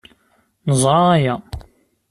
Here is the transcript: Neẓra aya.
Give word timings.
Neẓra 0.67 0.99
aya. 1.15 1.35